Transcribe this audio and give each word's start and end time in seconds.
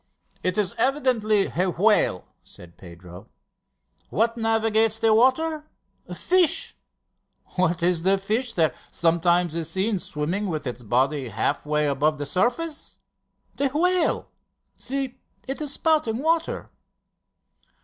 "It 0.41 0.57
is 0.57 0.73
evidently 0.79 1.45
a 1.55 1.69
whale," 1.69 2.25
said 2.41 2.75
Pedro. 2.75 3.27
"What 4.09 4.35
navigates 4.35 4.97
the 4.97 5.13
water? 5.13 5.67
Fish. 6.11 6.75
What 7.57 7.83
is 7.83 8.01
the 8.01 8.17
fish 8.17 8.53
that 8.53 8.73
sometimes 8.89 9.53
is 9.53 9.69
seen 9.69 9.99
swimming 9.99 10.47
with 10.49 10.65
its 10.65 10.81
body 10.81 11.29
half 11.29 11.67
way 11.67 11.85
above 11.85 12.17
the 12.17 12.25
surface? 12.25 12.97
The 13.57 13.67
whale. 13.67 14.31
See, 14.75 15.19
it 15.47 15.61
is 15.61 15.73
spouting 15.73 16.17
water!" 16.17 16.71